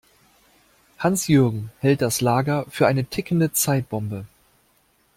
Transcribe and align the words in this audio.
Hans-Jürgen 0.97 1.69
hält 1.79 2.01
das 2.01 2.21
Lager 2.21 2.65
für 2.71 2.87
eine 2.87 3.05
tickende 3.05 3.53
Zeitbombe. 3.53 4.25